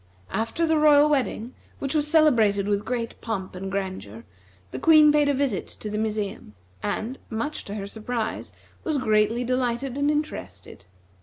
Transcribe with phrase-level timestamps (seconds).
[0.31, 4.23] After the royal wedding, which was celebrated with great pomp and grandeur,
[4.71, 8.51] the Queen paid a visit to the museum, and, much to her surprise,
[8.83, 10.87] was greatly delighted and interested.